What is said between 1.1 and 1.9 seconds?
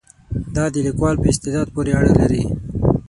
په استعداد